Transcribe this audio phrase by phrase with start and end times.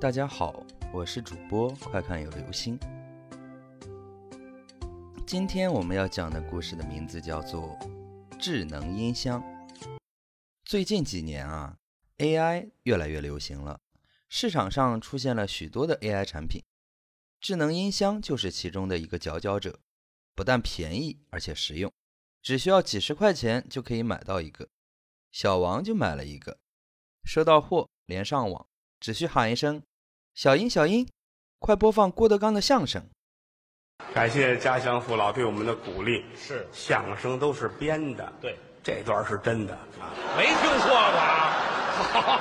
[0.00, 2.78] 大家好，我是主播快看有流星。
[5.26, 7.76] 今天我们要讲的故事的名字叫做
[8.38, 9.42] 《智能音箱》。
[10.64, 11.76] 最近几年啊
[12.18, 13.80] ，AI 越来越流行了，
[14.28, 16.62] 市场上出现了许多的 AI 产品，
[17.40, 19.80] 智能音箱就是其中的一个佼佼者。
[20.36, 21.92] 不但便宜，而且实用，
[22.40, 24.68] 只需要几十块钱就可以买到一个。
[25.32, 26.60] 小王就买了一个，
[27.24, 28.68] 收到货连上网，
[29.00, 29.82] 只需喊一声。
[30.38, 31.04] 小英，小英，
[31.58, 33.02] 快播放郭德纲的相声。
[34.14, 36.24] 感谢家乡父老对我们的鼓励。
[36.36, 40.14] 是相声都是编的，对，这段是真的啊。
[40.36, 42.40] 没听说过啊。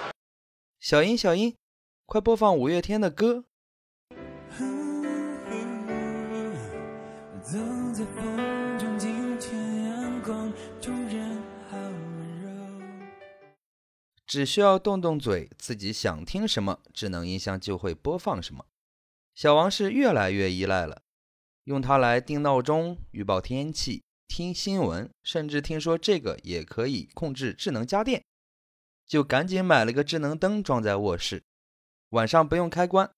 [0.80, 1.54] 小英，小英，
[2.06, 3.44] 快播放五月天的歌。
[14.32, 18.64] 只需要动动嘴，自己想听什么，智能音箱就会播放什么。
[19.34, 21.02] 小王是越来越依赖了，
[21.64, 28.24] 用它来定闹钟、预报天气、听新闻，甚至听说这个也可以控制智能家电，
[29.04, 31.44] 就赶紧买了个智能灯装在卧室，
[32.08, 33.12] 晚上不用开关，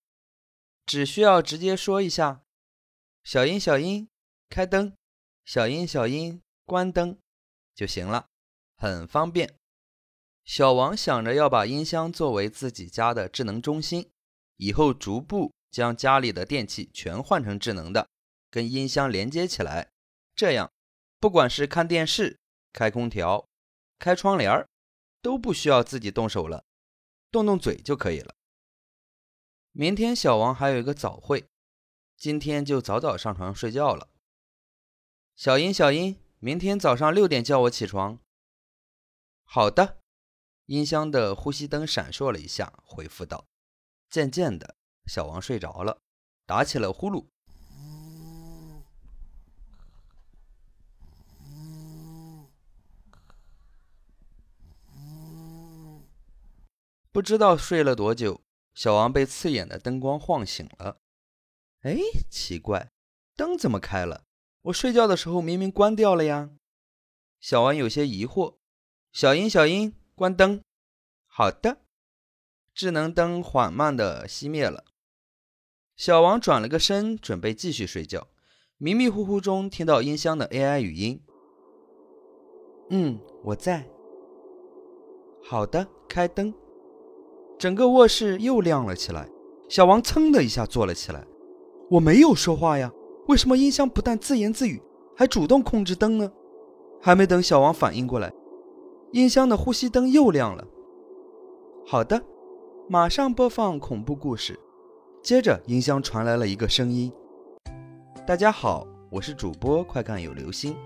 [0.84, 2.42] 只需要直接说一下
[3.22, 4.08] ：“小英，小英，
[4.48, 4.90] 开灯；
[5.44, 7.16] 小英，小英，关灯”
[7.72, 8.26] 就行了，
[8.76, 9.54] 很方便。
[10.44, 14.10] 小王想着要把音箱作为自己家的智能中心，
[14.56, 18.08] 以后逐步将家里的电器全换成智能的，
[18.50, 19.88] 跟音箱连接起来。
[20.36, 20.70] 这样，
[21.18, 22.38] 不管是看电视、
[22.72, 23.46] 开空调、
[23.98, 24.68] 开窗帘儿，
[25.22, 26.64] 都不需要自己动手了，
[27.30, 28.34] 动动嘴就可以了。
[29.72, 31.46] 明天小王还有一个早会，
[32.18, 34.10] 今天就早早上床睡觉了。
[35.34, 38.18] 小英，小英，明天早上六点叫我起床。
[39.44, 40.03] 好的。
[40.66, 43.46] 音箱的呼吸灯闪烁了一下，回复道
[44.08, 46.00] ：“渐渐的，小王睡着了，
[46.46, 47.26] 打起了呼噜。
[57.12, 58.40] 不知道睡了多久，
[58.74, 60.98] 小王被刺眼的灯光晃醒了。
[61.82, 61.96] 哎，
[62.30, 62.90] 奇怪，
[63.36, 64.24] 灯怎么开了？
[64.62, 66.50] 我睡觉的时候明明关掉了呀！
[67.38, 68.56] 小王有些疑惑。
[69.12, 69.94] 小英，小英。
[70.16, 70.62] 关灯，
[71.26, 71.78] 好的。
[72.72, 74.84] 智能灯缓慢地熄灭了。
[75.96, 78.28] 小王转了个身，准备继续睡觉。
[78.78, 81.20] 迷迷糊糊中听到音箱的 AI 语音
[82.90, 83.88] ：“嗯，我在。”
[85.42, 86.54] 好的，开灯。
[87.58, 89.28] 整个卧室又亮了起来。
[89.68, 91.26] 小王噌的一下坐了起来。
[91.90, 92.92] 我没有说话呀，
[93.26, 94.80] 为什么音箱不但自言自语，
[95.16, 96.32] 还主动控制灯呢？
[97.02, 98.32] 还没等小王反应过来。
[99.14, 100.66] 音箱的呼吸灯又亮了。
[101.86, 102.20] 好的，
[102.88, 104.58] 马上播放恐怖故事。
[105.22, 107.12] 接着，音箱传来了一个声音
[108.26, 110.76] ：“大家好，我是主播快看有流星。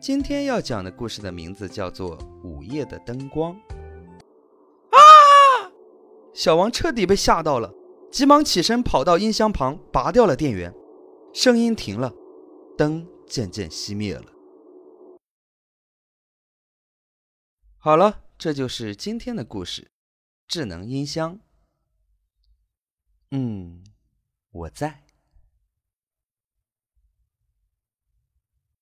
[0.00, 3.52] 今天要讲的故事的名字叫做《午夜的灯光》。”
[4.88, 5.68] 啊！
[6.32, 7.70] 小王彻底被吓到了，
[8.10, 10.74] 急忙起身跑到音箱旁，拔掉了电源。
[11.34, 12.10] 声音停了，
[12.78, 14.24] 灯渐渐熄灭了。
[17.80, 19.92] 好了，这就是今天的故事。
[20.48, 21.38] 智能音箱。
[23.30, 23.84] 嗯，
[24.50, 25.07] 我在。